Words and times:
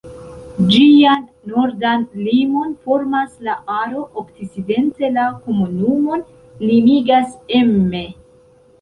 Ĝian 0.69 1.27
nordan 1.51 2.05
limon 2.29 2.73
formas 2.87 3.37
la 3.49 3.59
Aro, 3.83 4.03
okcidente 4.25 5.13
la 5.21 5.29
komunumon 5.47 6.29
limigas 6.69 7.41
Emme. 7.65 8.07